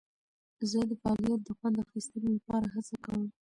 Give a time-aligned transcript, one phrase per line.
[0.69, 3.23] زه د فعالیت د خوند اخیستلو لپاره هڅه کوم.